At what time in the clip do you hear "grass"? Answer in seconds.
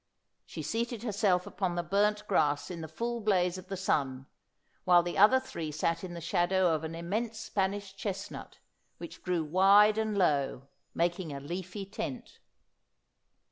2.27-2.71